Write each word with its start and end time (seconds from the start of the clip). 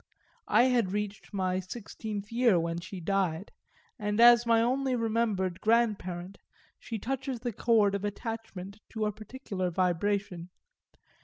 I 0.47 0.63
had 0.63 0.93
reached 0.93 1.31
my 1.31 1.59
sixteenth 1.59 2.31
year 2.31 2.59
when 2.59 2.79
she 2.79 2.99
died, 2.99 3.51
and 3.99 4.19
as 4.19 4.47
my 4.47 4.59
only 4.59 4.95
remembered 4.95 5.61
grandparent 5.61 6.39
she 6.79 6.97
touches 6.97 7.41
the 7.41 7.53
chord 7.53 7.93
of 7.93 8.03
attachment 8.03 8.79
to 8.93 9.05
a 9.05 9.11
particular 9.11 9.69
vibration. 9.69 10.49